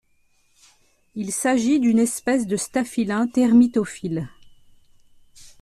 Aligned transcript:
Il 1.13 1.31
s'agit 1.31 1.79
d'une 1.79 1.99
espèce 1.99 2.47
de 2.47 2.57
staphylins 2.57 3.27
termitophiles. 3.27 4.29